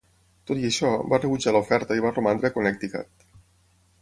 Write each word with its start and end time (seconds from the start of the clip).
Tot 0.51 0.61
i 0.61 0.65
això, 0.69 0.89
va 1.11 1.19
rebutjar 1.21 1.53
l'oferta 1.57 1.99
i 2.01 2.07
va 2.07 2.13
romandre 2.17 2.51
a 2.51 2.57
Connecticut. 2.57 3.31